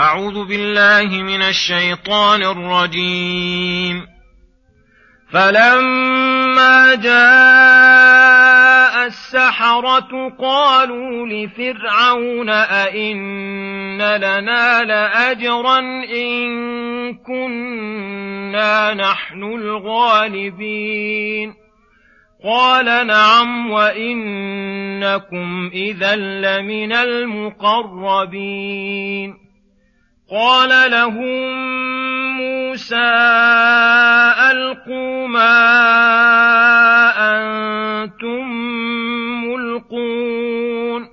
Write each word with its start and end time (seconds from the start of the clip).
أعوذ 0.00 0.44
بالله 0.44 1.22
من 1.22 1.42
الشيطان 1.42 2.42
الرجيم. 2.42 4.06
فلما 5.32 6.94
جاء 6.94 9.06
السحرة 9.06 10.32
قالوا 10.40 11.26
لفرعون 11.26 12.50
أئن 12.50 14.02
لنا 14.02 14.84
لأجرا 14.84 15.78
إن 16.04 17.14
كنا 17.14 18.94
نحن 18.94 19.42
الغالبين. 19.42 21.54
قال 22.44 23.06
نعم 23.06 23.70
وإنكم 23.70 25.70
إذا 25.72 26.16
لمن 26.16 26.92
المقربين. 26.92 28.06
قال 30.30 30.90
لهم 30.90 31.56
موسى 32.36 33.10
ألقوا 34.50 35.26
ما 35.26 35.56
أنتم 37.18 38.50
ملقون. 39.44 41.08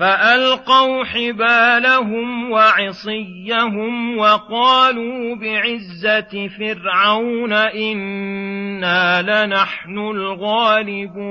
فألقوا 0.00 1.04
حبالهم 1.04 2.50
وعصيهم 2.50 4.18
وقالوا 4.18 5.36
بعزة 5.36 6.48
فرعون 6.58 7.52
إنا 7.52 9.22
لنحن 9.22 9.98
الغالبون. 9.98 11.30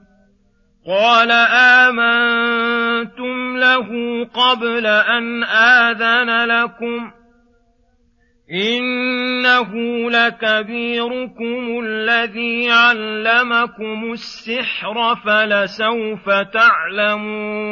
قال 0.87 1.31
آمنتم 1.87 3.57
له 3.57 3.89
قبل 4.25 4.85
أن 4.87 5.43
آذن 5.43 6.45
لكم 6.45 7.11
إنه 8.51 9.71
لكبيركم 10.11 11.79
الذي 11.83 12.71
علمكم 12.71 14.11
السحر 14.11 15.15
فلسوف 15.15 16.29
تعلمون 16.53 17.71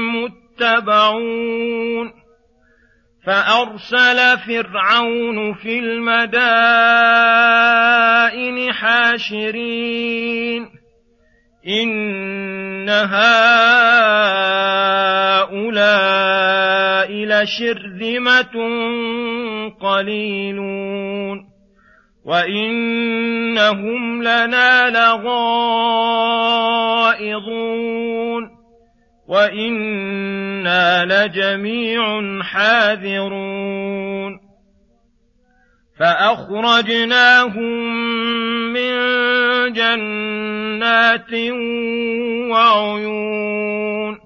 يتبعون 0.61 2.11
فأرسل 3.25 4.37
فرعون 4.37 5.53
في 5.53 5.79
المدائن 5.79 6.73
حاشرين 8.73 10.67
إن 11.67 12.89
هؤلاء 12.89 13.11
لشرذمة 17.11 18.53
قليلون 19.81 21.51
وإنهم 22.25 24.03
لنا 24.23 24.89
لغائظون 24.89 25.31
وإنا 29.31 31.05
لجميع 31.05 32.03
حاذرون 32.43 34.39
فأخرجناهم 35.99 37.73
من 38.73 38.93
جنات 39.73 41.33
وعيون 42.51 44.19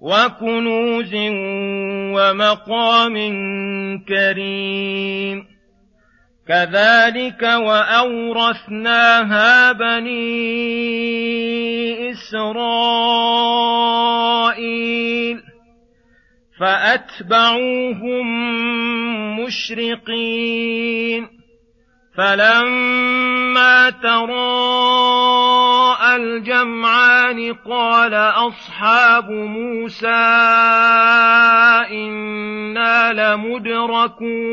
وكنوز 0.00 1.14
ومقام 2.14 3.14
كريم 4.08 5.51
كذلك 6.52 7.42
وأورثناها 7.42 9.12
بني 9.72 10.50
إسرائيل 12.10 12.52
فأتبعوهم 16.60 18.26
مشرقين 19.40 21.28
فلما 22.16 23.90
تراءى 23.90 25.22
الجمعان 26.16 27.52
قال 27.52 28.14
أصحاب 28.14 29.30
موسى 29.30 30.08
إنا 31.90 33.12
لمدركون 33.12 34.52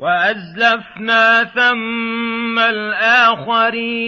وأزلفنا 0.00 1.44
ثم 1.44 2.58
الآخرين 2.58 4.00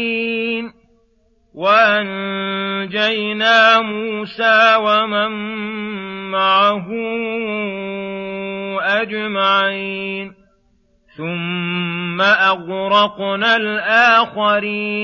وأنجينا 1.54 3.40
موسى 3.80 4.76
ومن 4.76 5.30
معه 6.30 6.88
أجمعين 8.82 10.34
ثم 11.16 12.20
أغرقنا 12.20 13.56
الآخرين 13.56 15.02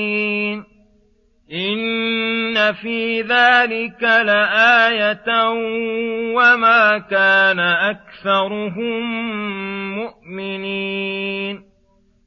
إن 1.53 2.73
في 2.73 3.21
ذلك 3.21 4.03
لآية 4.03 5.49
وما 6.37 6.97
كان 7.09 7.59
أكثرهم 7.59 9.03
مؤمنين 9.97 11.61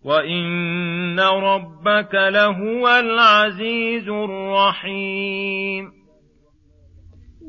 وان 0.02 1.20
ربك 1.20 2.14
لهو 2.14 2.88
العزيز 2.88 4.08
الرحيم 4.08 5.92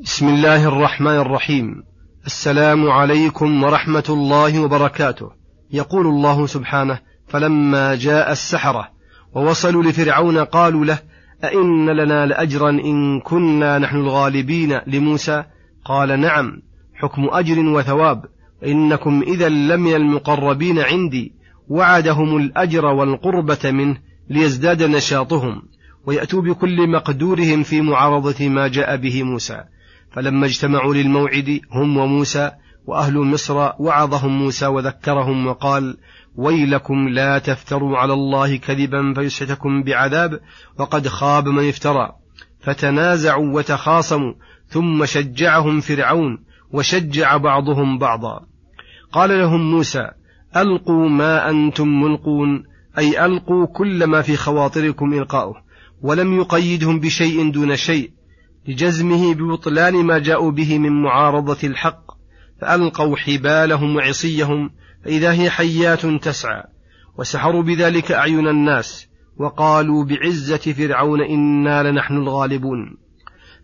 بسم 0.03 0.27
الله 0.27 0.67
الرحمن 0.67 1.17
الرحيم. 1.17 1.83
السلام 2.25 2.91
عليكم 2.91 3.63
ورحمة 3.63 4.05
الله 4.09 4.61
وبركاته. 4.61 5.31
يقول 5.71 6.07
الله 6.07 6.45
سبحانه 6.45 6.99
فلما 7.27 7.95
جاء 7.95 8.31
السحرة 8.31 8.89
ووصلوا 9.35 9.83
لفرعون 9.83 10.37
قالوا 10.37 10.85
له 10.85 11.12
أئن 11.43 11.89
لنا 11.89 12.25
لأجرا 12.25 12.69
إن 12.69 13.19
كنا 13.19 13.79
نحن 13.79 13.95
الغالبين 13.95 14.79
لموسى؟ 14.87 15.43
قال 15.85 16.19
نعم 16.19 16.61
حكم 16.95 17.27
أجر 17.31 17.59
وثواب 17.59 18.25
إنكم 18.65 19.21
إذا 19.21 19.49
لمن 19.49 19.95
المقربين 19.95 20.79
عندي 20.79 21.33
وعدهم 21.67 22.37
الأجر 22.37 22.85
والقربة 22.85 23.71
منه 23.71 23.97
ليزداد 24.29 24.83
نشاطهم 24.83 25.61
ويأتوا 26.05 26.41
بكل 26.41 26.89
مقدورهم 26.89 27.63
في 27.63 27.81
معارضة 27.81 28.49
ما 28.49 28.67
جاء 28.67 28.97
به 28.97 29.23
موسى. 29.23 29.63
فلما 30.11 30.45
اجتمعوا 30.45 30.93
للموعد 30.93 31.59
هم 31.71 31.97
وموسى 31.97 32.51
وأهل 32.85 33.17
مصر 33.17 33.71
وعظهم 33.79 34.37
موسى 34.39 34.67
وذكرهم 34.67 35.47
وقال 35.47 35.97
ويلكم 36.35 37.09
لا 37.09 37.39
تفتروا 37.39 37.97
على 37.97 38.13
الله 38.13 38.55
كذبا 38.55 39.13
فيسحتكم 39.13 39.83
بعذاب 39.83 40.39
وقد 40.79 41.07
خاب 41.07 41.47
من 41.47 41.69
افترى. 41.69 42.11
فتنازعوا 42.59 43.53
وتخاصموا 43.53 44.33
ثم 44.67 45.05
شجعهم 45.05 45.79
فرعون 45.79 46.43
وشجع 46.71 47.37
بعضهم 47.37 47.97
بعضا. 47.97 48.45
قال 49.11 49.29
لهم 49.29 49.71
موسى 49.71 50.07
ألقوا 50.57 51.09
ما 51.09 51.49
أنتم 51.49 51.87
ملقون 51.87 52.63
أي 52.97 53.25
ألقوا 53.25 53.65
كل 53.65 54.03
ما 54.03 54.21
في 54.21 54.35
خواطركم 54.35 55.13
إلقاؤه 55.13 55.55
ولم 56.01 56.39
يقيدهم 56.39 56.99
بشيء 56.99 57.51
دون 57.51 57.75
شيء 57.75 58.11
لجزمه 58.67 59.33
ببطلان 59.33 59.93
ما 59.93 60.19
جاءوا 60.19 60.51
به 60.51 60.77
من 60.77 61.01
معارضة 61.03 61.57
الحق. 61.63 62.03
فألقوا 62.61 63.17
حبالهم 63.17 63.95
وعصيهم 63.95 64.69
فإذا 65.03 65.31
هي 65.31 65.49
حيات 65.49 66.05
تسعى 66.05 66.63
وسحروا 67.17 67.63
بذلك 67.63 68.11
أعين 68.11 68.47
الناس 68.47 69.07
وقالوا 69.37 70.05
بعزة 70.05 70.57
فرعون 70.57 71.21
إنا 71.21 71.91
لنحن 71.91 72.17
الغالبون. 72.17 72.97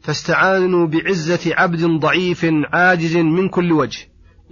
فاستعانوا 0.02 0.88
بعزة 0.88 1.56
عبد 1.56 1.86
ضعيف 1.86 2.46
عاجز 2.74 3.18
من 3.18 3.50
كل 3.50 3.72
وجه 3.72 4.00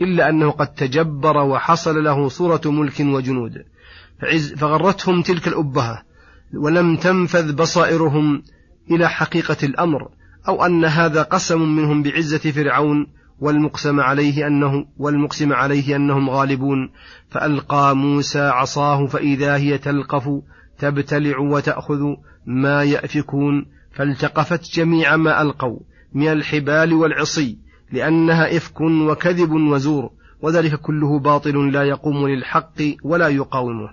إلا 0.01 0.29
أنه 0.29 0.51
قد 0.51 0.67
تجبر 0.67 1.37
وحصل 1.37 2.03
له 2.03 2.29
صورة 2.29 2.61
ملك 2.65 2.99
وجنود. 2.99 3.53
فغرتهم 4.57 5.21
تلك 5.21 5.47
الأبهة 5.47 6.03
ولم 6.53 6.95
تنفذ 6.95 7.55
بصائرهم 7.55 8.43
إلى 8.91 9.09
حقيقة 9.09 9.57
الأمر 9.63 10.09
أو 10.47 10.65
أن 10.65 10.85
هذا 10.85 11.21
قسم 11.21 11.75
منهم 11.75 12.03
بعزة 12.03 12.51
فرعون 12.51 13.07
والمقسم 13.39 13.99
عليه 13.99 14.47
أنه 14.47 14.85
والمقسم 14.97 15.53
عليه 15.53 15.95
أنهم 15.95 16.29
غالبون. 16.29 16.89
فألقى 17.29 17.95
موسى 17.95 18.39
عصاه 18.39 19.05
فإذا 19.05 19.55
هي 19.57 19.77
تلقف 19.77 20.29
تبتلع 20.79 21.39
وتأخذ 21.39 22.01
ما 22.45 22.83
يأفكون. 22.83 23.65
فالتقفت 23.91 24.75
جميع 24.75 25.15
ما 25.15 25.41
ألقوا 25.41 25.79
من 26.13 26.27
الحبال 26.27 26.93
والعصي 26.93 27.57
لأنها 27.91 28.57
إفك 28.57 28.81
وكذب 28.81 29.51
وزور 29.51 30.09
وذلك 30.41 30.75
كله 30.75 31.19
باطل 31.19 31.71
لا 31.71 31.83
يقوم 31.83 32.27
للحق 32.27 32.81
ولا 33.03 33.27
يقاومه. 33.27 33.89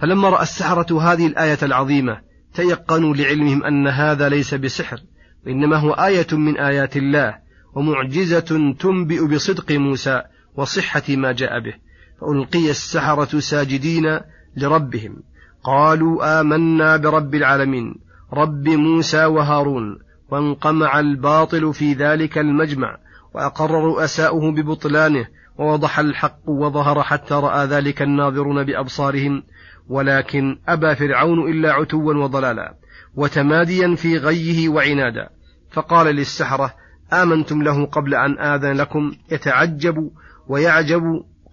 فلما 0.00 0.28
رأى 0.28 0.42
السحرة 0.42 1.00
هذه 1.00 1.26
الآية 1.26 1.58
العظيمة 1.62 2.20
تيقنوا 2.54 3.14
لعلمهم 3.14 3.64
أن 3.64 3.86
هذا 3.86 4.28
ليس 4.28 4.54
بسحر 4.54 5.00
وإنما 5.46 5.76
هو 5.76 5.92
آية 5.92 6.26
من 6.32 6.58
آيات 6.58 6.96
الله. 6.96 7.43
ومعجزة 7.74 8.74
تنبئ 8.80 9.26
بصدق 9.26 9.72
موسى 9.72 10.22
وصحة 10.56 11.02
ما 11.08 11.32
جاء 11.32 11.60
به 11.60 11.74
فألقي 12.20 12.70
السحرة 12.70 13.40
ساجدين 13.40 14.20
لربهم. 14.56 15.22
قالوا 15.64 16.40
آمنا 16.40 16.96
برب 16.96 17.34
العالمين 17.34 17.94
رب 18.32 18.68
موسى 18.68 19.24
وهارون 19.24 19.98
وانقمع 20.30 21.00
الباطل 21.00 21.74
في 21.74 21.92
ذلك 21.92 22.38
المجمع 22.38 22.96
وأقر 23.34 23.70
رؤساؤه 23.70 24.50
ببطلانه 24.52 25.26
ووضح 25.58 25.98
الحق 25.98 26.48
وظهر 26.48 27.02
حتى 27.02 27.34
رأى 27.34 27.66
ذلك 27.66 28.02
الناظرون 28.02 28.64
بأبصارهم. 28.64 29.42
ولكن 29.88 30.58
أبى 30.68 30.94
فرعون 30.94 31.50
إلا 31.50 31.72
عتوا 31.72 32.14
وضلالا 32.14 32.74
وتماديا 33.14 33.94
في 33.94 34.18
غيه 34.18 34.68
وعنادا. 34.68 35.28
فقال 35.70 36.06
للسحرة 36.06 36.74
آمنتم 37.22 37.62
له 37.62 37.86
قبل 37.86 38.14
أن 38.14 38.38
آذن 38.38 38.72
لكم 38.72 39.12
يتعجب 39.30 40.10
ويعجب 40.48 41.02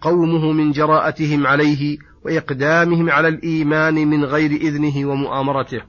قومه 0.01 0.51
من 0.51 0.71
جراءتهم 0.71 1.47
عليه 1.47 1.97
وإقدامهم 2.25 3.09
على 3.09 3.27
الإيمان 3.27 3.93
من 3.93 4.25
غير 4.25 4.51
إذنه 4.51 5.09
ومؤامرته. 5.09 5.81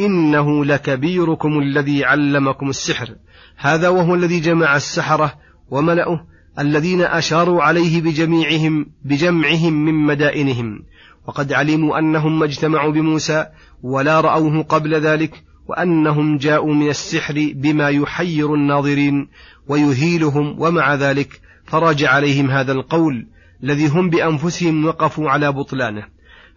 إنه 0.00 0.64
لكبيركم 0.64 1.58
الذي 1.58 2.04
علمكم 2.04 2.68
السحر. 2.70 3.08
هذا 3.56 3.88
وهو 3.88 4.14
الذي 4.14 4.40
جمع 4.40 4.76
السحرة 4.76 5.34
وملأه 5.70 6.26
الذين 6.58 7.02
أشاروا 7.02 7.62
عليه 7.62 8.02
بجميعهم 8.02 8.86
بجمعهم 9.04 9.84
من 9.84 9.94
مدائنهم. 9.94 10.82
وقد 11.26 11.52
علموا 11.52 11.98
أنهم 11.98 12.38
ما 12.38 12.44
اجتمعوا 12.44 12.92
بموسى 12.92 13.46
ولا 13.82 14.20
رأوه 14.20 14.62
قبل 14.62 14.94
ذلك 14.94 15.44
وأنهم 15.70 16.36
جاءوا 16.36 16.74
من 16.74 16.88
السحر 16.88 17.52
بما 17.54 17.88
يحير 17.88 18.54
الناظرين 18.54 19.28
ويهيلهم 19.68 20.62
ومع 20.62 20.94
ذلك 20.94 21.40
فرج 21.64 22.04
عليهم 22.04 22.50
هذا 22.50 22.72
القول 22.72 23.26
الذي 23.62 23.88
هم 23.88 24.10
بأنفسهم 24.10 24.84
وقفوا 24.84 25.30
على 25.30 25.52
بطلانه. 25.52 26.06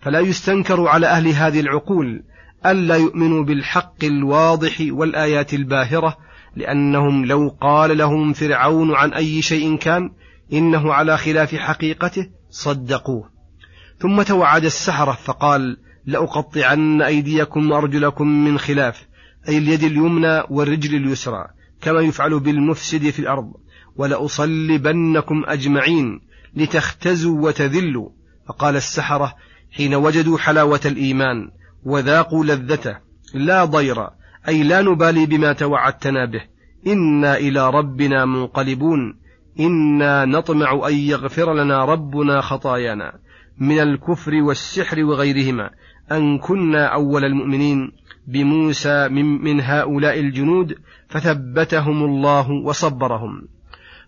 فلا 0.02 0.20
يستنكر 0.20 0.88
على 0.88 1.08
أهل 1.08 1.28
هذه 1.28 1.60
العقول 1.60 2.24
ألا 2.66 2.96
يؤمنوا 2.96 3.44
بالحق 3.44 4.04
الواضح 4.04 4.78
والآيات 4.90 5.54
الباهرة 5.54 6.18
لأنهم 6.56 7.26
لو 7.26 7.58
قال 7.62 7.98
لهم 7.98 8.34
فرعون 8.34 8.96
عن 8.96 9.14
أي 9.14 9.42
شيء 9.42 9.78
كان 9.78 10.10
إنه 10.54 10.94
على 10.94 11.18
خلاف 11.18 11.56
حقيقته 11.56 12.30
صدقوه. 12.50 13.30
ثم 14.00 14.22
توعد 14.22 14.66
السحرة 14.66 15.12
فقال 15.12 15.78
لأقطعن 16.06 17.02
أيديكم 17.02 17.72
وأرجلكم 17.72 18.28
من 18.28 18.58
خلاف 18.60 19.08
أي 19.50 19.58
اليد 19.58 19.84
اليمنى 19.84 20.44
والرجل 20.50 20.96
اليسرى 20.96 21.46
كما 21.82 22.02
يفعل 22.02 22.40
بالمفسد 22.40 23.10
في 23.10 23.20
الأرض. 23.20 23.54
ولأصلبنكم 23.96 25.44
أجمعين 25.48 26.22
لتختزوا 26.56 27.42
وتذلوا. 27.42 28.10
فقال 28.48 28.76
السحرة 28.76 29.36
حين 29.72 29.96
وجدوا 29.96 30.38
حلاوة 30.38 30.80
الإيمان 30.86 31.52
وذاقوا 31.84 32.46
لذته 32.46 32.98
لا 33.34 33.66
ضير 33.66 34.08
أي 34.48 34.64
لا 34.64 34.82
نبالي 34.82 35.26
بما 35.26 35.54
توعدتنا 35.54 36.26
به. 36.26 36.42
إنا 36.88 37.38
إلى 37.38 37.70
ربنا 37.70 38.26
منقلبون. 38.26 39.20
إنا 39.60 40.26
نطمع 40.26 40.88
أن 40.88 40.94
يغفر 40.94 41.54
لنا 41.54 41.86
ربنا 41.86 42.42
خطايانا 42.42 43.20
من 43.58 43.80
الكفر 43.80 44.32
والسحر 44.34 45.04
وغيرهما. 45.04 45.70
أن 46.12 46.38
كنا 46.38 46.86
أول 46.86 47.26
المؤمنين 47.26 47.92
بموسى 48.28 49.08
من, 49.08 49.26
من 49.26 49.62
هؤلاء 49.62 50.20
الجنود 50.20 50.76
فثبتهم 51.08 52.04
الله 52.04 52.52
وصبرهم. 52.52 53.48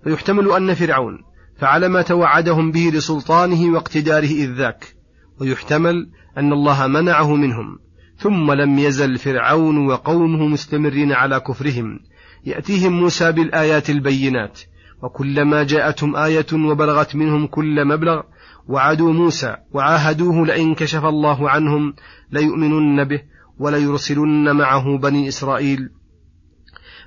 فيحتمل 0.03 0.51
أن 0.51 0.73
فرعون 0.73 1.19
فعل 1.57 1.85
ما 1.85 2.01
توعدهم 2.01 2.71
به 2.71 2.91
لسلطانه 2.93 3.73
واقتداره 3.73 4.31
إذ 4.31 4.53
ذاك. 4.53 4.95
ويحتمل 5.41 6.09
أن 6.37 6.53
الله 6.53 6.87
منعه 6.87 7.35
منهم. 7.35 7.79
ثم 8.17 8.51
لم 8.51 8.79
يزل 8.79 9.17
فرعون 9.17 9.87
وقومه 9.87 10.47
مستمرين 10.47 11.11
على 11.11 11.39
كفرهم. 11.39 11.99
يأتيهم 12.45 12.93
موسى 12.93 13.31
بالآيات 13.31 13.89
البينات. 13.89 14.59
وكلما 15.03 15.63
جاءتهم 15.63 16.15
آية 16.15 16.45
وبلغت 16.53 17.15
منهم 17.15 17.47
كل 17.47 17.85
مبلغ 17.85 18.21
وعدوا 18.67 19.13
موسى 19.13 19.55
وعاهدوه 19.71 20.45
لئن 20.45 20.75
كشف 20.75 21.05
الله 21.05 21.49
عنهم 21.49 21.93
ليؤمنن 22.31 23.03
به 23.03 23.21
وليرسلن 23.59 24.55
معه 24.55 24.97
بني 24.97 25.27
إسرائيل. 25.27 25.89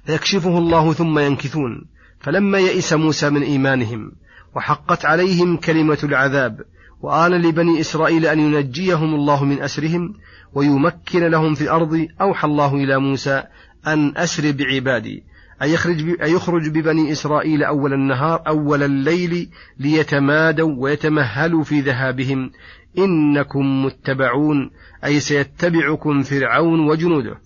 فيكشفه 0.05 0.59
الله 0.59 0.93
ثم 0.93 1.19
ينكثون. 1.19 1.89
فلما 2.21 2.59
يئس 2.59 2.93
موسى 2.93 3.31
من 3.31 3.43
إيمانهم 3.43 4.13
وحقت 4.57 5.05
عليهم 5.05 5.57
كلمة 5.57 5.99
العذاب 6.05 6.61
وآن 7.01 7.33
لبني 7.33 7.81
إسرائيل 7.81 8.27
أن 8.27 8.39
ينجيهم 8.39 9.15
الله 9.15 9.45
من 9.45 9.63
أسرهم 9.63 10.15
ويمكن 10.53 11.21
لهم 11.31 11.55
في 11.55 11.65
الأرض 11.65 12.07
أوحى 12.21 12.49
الله 12.49 12.75
إلى 12.75 12.99
موسى 12.99 13.43
أن 13.87 14.17
أسر 14.17 14.53
بعبادي. 14.53 15.25
أن 15.63 15.69
يخرج, 15.69 16.01
أن 16.23 16.31
يخرج 16.31 16.69
ببني 16.69 17.13
إسرائيل 17.13 17.63
أول 17.65 17.93
النهار 17.93 18.43
أول 18.47 18.83
الليل 18.83 19.51
ليتمادوا 19.79 20.75
ويتمهلوا 20.79 21.65
في 21.65 21.81
ذهابهم. 21.81 22.51
إنكم 22.99 23.85
متبعون 23.85 24.71
أي 25.05 25.21
سيتبعكم 25.21 26.23
فرعون 26.23 26.89
وجنوده. 26.89 27.39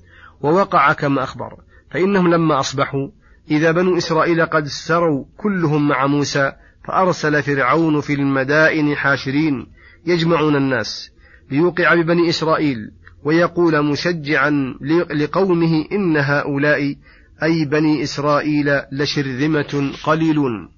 ووقع 0.42 0.92
كما 0.92 1.23
أخبر 1.23 1.57
فإنهم 1.90 2.28
لما 2.28 2.61
أصبحوا 2.61 3.09
إذا 3.50 3.73
بنو 3.73 3.97
إسرائيل 3.97 4.47
قد 4.47 4.66
سروا 4.66 5.25
كلهم 5.37 5.88
مع 5.88 6.07
موسى 6.07 6.52
فأرسل 6.85 7.42
فرعون 7.42 8.00
في 8.00 8.14
المدائن 8.14 8.97
حاشرين 8.97 9.66
يجمعون 10.07 10.57
الناس 10.57 11.11
ليوقع 11.50 11.95
ببني 11.95 12.28
إسرائيل 12.28 12.78
ويقول 13.25 13.83
مشجعا 13.85 14.75
لقومه 15.11 15.85
إن 15.92 16.16
هؤلاء 16.16 16.95
أي 17.42 17.64
بني 17.64 18.02
إسرائيل 18.02 18.80
لشرذمة 18.92 19.92
قليلون 20.04 20.68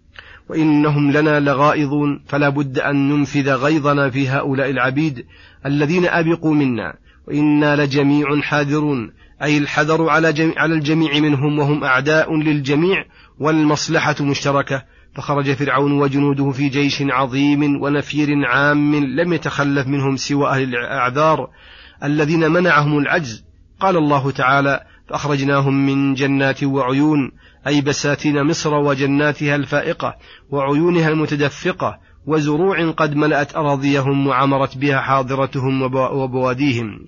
وإنهم 0.48 1.12
لنا 1.12 1.40
لغائظون 1.40 2.24
فلا 2.26 2.48
بد 2.48 2.78
أن 2.78 3.08
ننفذ 3.08 3.50
غيظنا 3.50 4.10
في 4.10 4.28
هؤلاء 4.28 4.70
العبيد 4.70 5.24
الذين 5.66 6.06
أبقوا 6.06 6.54
منا 6.54 6.94
وإنا 7.28 7.76
لجميع 7.76 8.40
حاذرون 8.40 9.12
أي 9.42 9.58
الحذر 9.58 10.08
على, 10.08 10.32
جميع 10.32 10.54
على 10.56 10.74
الجميع 10.74 11.18
منهم 11.20 11.58
وهم 11.58 11.84
أعداء 11.84 12.36
للجميع 12.36 13.04
والمصلحة 13.38 14.16
مشتركة. 14.20 14.82
فخرج 15.14 15.52
فرعون 15.52 15.92
وجنوده 15.92 16.50
في 16.50 16.68
جيش 16.68 17.02
عظيم 17.02 17.82
ونفير 17.82 18.28
عام 18.46 18.94
لم 18.94 19.32
يتخلف 19.32 19.86
منهم 19.86 20.16
سوى 20.16 20.48
أهل 20.48 20.62
الأعذار 20.62 21.50
الذين 22.04 22.50
منعهم 22.50 22.98
العجز. 22.98 23.44
قال 23.80 23.96
الله 23.96 24.30
تعالى 24.30 24.80
فأخرجناهم 25.08 25.86
من 25.86 26.14
جنات 26.14 26.64
وعيون 26.64 27.32
أي 27.66 27.80
بساتين 27.80 28.42
مصر 28.42 28.74
وجناتها 28.74 29.56
الفائقة 29.56 30.14
وعيونها 30.50 31.08
المتدفقة 31.08 31.98
وزروع 32.26 32.90
قد 32.90 33.16
ملأت 33.16 33.56
أراضيهم 33.56 34.26
وعمرت 34.26 34.78
بها 34.78 35.00
حاضرتهم 35.00 35.82
وبواديهم. 35.96 37.06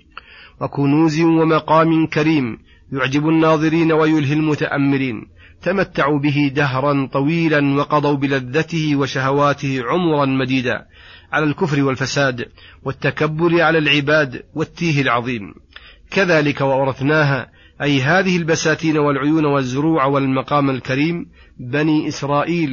وكنوز 0.60 1.20
ومقام 1.20 2.06
كريم 2.06 2.58
يعجب 2.92 3.28
الناظرين 3.28 3.92
ويلهي 3.92 4.32
المتأمرين. 4.32 5.26
تمتعوا 5.62 6.18
به 6.18 6.50
دهرا 6.54 7.08
طويلا 7.12 7.76
وقضوا 7.76 8.16
بلذته 8.16 8.96
وشهواته 8.96 9.82
عمرا 9.84 10.26
مديدا 10.26 10.84
على 11.32 11.44
الكفر 11.44 11.82
والفساد 11.82 12.44
والتكبر 12.82 13.62
على 13.62 13.78
العباد 13.78 14.42
والتيه 14.54 15.02
العظيم. 15.02 15.54
كذلك 16.10 16.60
وأورثناها 16.60 17.55
أي 17.82 18.00
هذه 18.00 18.36
البساتين 18.36 18.98
والعيون 18.98 19.44
والزروع 19.44 20.04
والمقام 20.04 20.70
الكريم 20.70 21.26
بني 21.58 22.08
إسرائيل 22.08 22.70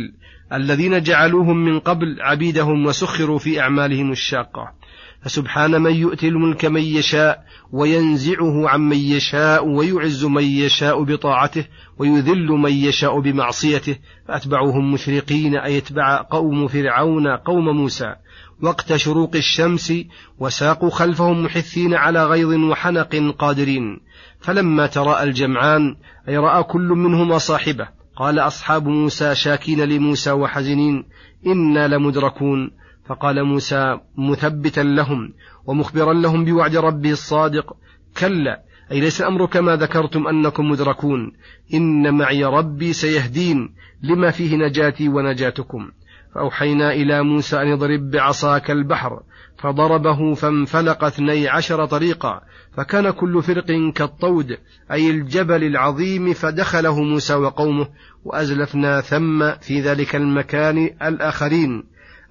الذين 0.53 1.01
جعلوهم 1.01 1.57
من 1.57 1.79
قبل 1.79 2.21
عبيدهم 2.21 2.85
وسخروا 2.85 3.39
في 3.39 3.59
أعمالهم 3.59 4.11
الشاقة. 4.11 4.73
فسبحان 5.23 5.81
من 5.81 5.95
يؤتي 5.95 6.27
الملك 6.27 6.65
من 6.65 6.81
يشاء 6.81 7.43
وينزعه 7.71 8.69
عمن 8.69 8.97
يشاء 8.97 9.67
ويعز 9.67 10.25
من 10.25 10.43
يشاء 10.43 11.03
بطاعته 11.03 11.65
ويذل 11.97 12.47
من 12.47 12.71
يشاء 12.71 13.19
بمعصيته 13.19 13.95
فأتبعوهم 14.27 14.93
مشرقين 14.93 15.55
أي 15.55 15.77
اتبع 15.77 16.21
قوم 16.21 16.67
فرعون 16.67 17.27
قوم 17.27 17.69
موسى 17.69 18.15
وقت 18.61 18.95
شروق 18.95 19.35
الشمس 19.35 19.93
وساقوا 20.39 20.89
خلفهم 20.89 21.43
محثين 21.43 21.93
على 21.93 22.25
غيظ 22.25 22.53
وحنق 22.53 23.35
قادرين 23.39 23.99
فلما 24.39 24.87
تراءى 24.87 25.23
الجمعان 25.23 25.95
أي 26.29 26.37
رأى 26.37 26.63
كل 26.63 26.87
منهما 26.87 27.37
صاحبه 27.37 27.87
قال 28.15 28.39
أصحاب 28.39 28.87
موسى 28.87 29.35
شاكين 29.35 29.81
لموسى 29.81 30.31
وحزنين 30.31 31.03
إنا 31.47 31.87
لمدركون 31.87 32.71
فقال 33.05 33.43
موسى 33.43 33.99
مثبتا 34.17 34.81
لهم 34.81 35.33
ومخبرا 35.65 36.13
لهم 36.13 36.45
بوعد 36.45 36.75
ربه 36.75 37.11
الصادق 37.11 37.75
كلا 38.19 38.61
أي 38.91 38.99
ليس 38.99 39.21
الأمر 39.21 39.45
كما 39.45 39.75
ذكرتم 39.75 40.27
أنكم 40.27 40.69
مدركون 40.69 41.31
إن 41.73 42.17
معي 42.17 42.43
ربي 42.43 42.93
سيهدين 42.93 43.75
لما 44.03 44.31
فيه 44.31 44.55
نجاتي 44.55 45.09
ونجاتكم. 45.09 45.91
فأوحينا 46.35 46.93
إلى 46.93 47.23
موسى 47.23 47.61
أن 47.61 47.67
يضرب 47.67 48.11
بعصاك 48.11 48.71
البحر 48.71 49.19
فضربه 49.57 50.33
فانفلق 50.33 51.03
اثني 51.03 51.47
عشر 51.47 51.85
طريقا 51.85 52.41
فكان 52.77 53.09
كل 53.09 53.43
فرق 53.43 53.91
كالطود 53.95 54.57
أي 54.91 55.09
الجبل 55.09 55.63
العظيم 55.63 56.33
فدخله 56.33 57.03
موسى 57.03 57.35
وقومه 57.35 57.87
وأزلفنا 58.23 59.01
ثم 59.01 59.51
في 59.51 59.81
ذلك 59.81 60.15
المكان 60.15 60.89
الآخرين. 61.01 61.83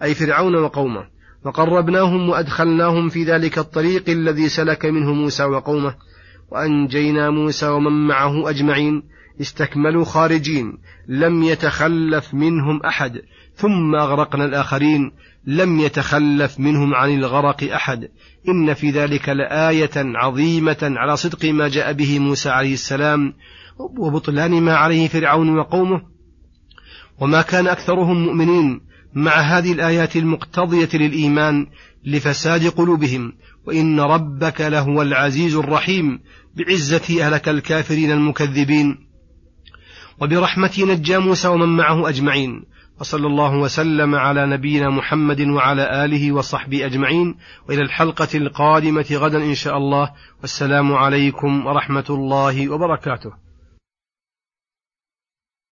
أي 0.02 0.14
فرعون 0.14 0.54
وقومه. 0.54 1.04
وقربناهم 1.44 2.28
وأدخلناهم 2.28 3.08
في 3.08 3.24
ذلك 3.24 3.58
الطريق 3.58 4.08
الذي 4.08 4.48
سلك 4.48 4.86
منه 4.86 5.12
موسى 5.12 5.44
وقومه. 5.44 5.94
وأنجينا 6.52 7.30
موسى 7.30 7.68
ومن 7.68 8.06
معه 8.08 8.50
أجمعين. 8.50 9.02
استكملوا 9.40 10.04
خارجين. 10.04 10.78
لم 11.08 11.42
يتخلف 11.42 12.34
منهم 12.34 12.80
أحد. 12.86 13.12
ثم 13.54 13.94
أغرقنا 13.94 14.44
الآخرين. 14.44 15.12
لم 15.46 15.80
يتخلف 15.80 16.60
منهم 16.60 16.94
عن 16.94 17.10
الغرق 17.10 17.72
أحد. 17.72 18.08
إن 18.48 18.74
في 18.74 18.90
ذلك 18.90 19.28
لآية 19.28 19.90
عظيمة 19.96 20.78
على 20.82 21.16
صدق 21.16 21.44
ما 21.44 21.68
جاء 21.68 21.92
به 21.92 22.18
موسى 22.18 22.50
عليه 22.50 22.74
السلام. 22.74 23.34
وبطلان 23.98 24.62
ما 24.62 24.74
عليه 24.74 25.08
فرعون 25.08 25.58
وقومه. 25.58 26.02
وما 27.20 27.42
كان 27.42 27.68
أكثرهم 27.68 28.24
مؤمنين. 28.24 28.91
مع 29.14 29.32
هذه 29.32 29.72
الآيات 29.72 30.16
المقتضية 30.16 30.88
للإيمان 30.94 31.66
لفساد 32.04 32.66
قلوبهم 32.66 33.32
وإن 33.66 34.00
ربك 34.00 34.60
لهو 34.60 35.02
العزيز 35.02 35.56
الرحيم 35.56 36.20
بعزة 36.56 37.26
أهلك 37.26 37.48
الكافرين 37.48 38.10
المكذبين. 38.10 38.98
وبرحمته 40.20 40.92
نجى 40.92 41.18
موسى 41.18 41.48
ومن 41.48 41.76
معه 41.76 42.08
أجمعين. 42.08 42.64
وصلى 43.00 43.26
الله 43.26 43.56
وسلم 43.56 44.14
على 44.14 44.46
نبينا 44.46 44.90
محمد 44.90 45.40
وعلى 45.40 46.04
آله 46.04 46.32
وصحبه 46.32 46.86
أجمعين. 46.86 47.34
وإلى 47.68 47.82
الحلقة 47.82 48.28
القادمة 48.34 49.06
غدا 49.12 49.38
إن 49.38 49.54
شاء 49.54 49.76
الله. 49.76 50.10
والسلام 50.40 50.92
عليكم 50.92 51.66
ورحمة 51.66 52.06
الله 52.10 52.68
وبركاته. 52.68 53.41